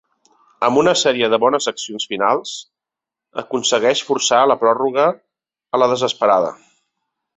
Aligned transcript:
Amb 0.67 0.79
una 0.81 0.93
sèrie 1.01 1.27
de 1.33 1.37
bones 1.43 1.67
accions 1.71 2.07
finals, 2.13 2.53
aconseguix 3.43 4.01
forçar 4.09 4.41
la 4.53 4.57
pròrroga 4.65 5.05
a 5.77 5.83
la 5.83 5.91
desesperada. 5.93 6.51